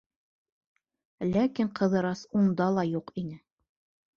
[1.35, 3.41] Ләкин Ҡыҙырас унда ла юҡ ине!